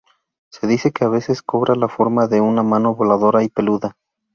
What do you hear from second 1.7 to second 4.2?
la forma de una mano voladora y peluda.